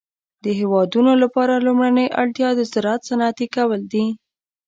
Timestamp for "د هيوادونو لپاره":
0.43-1.63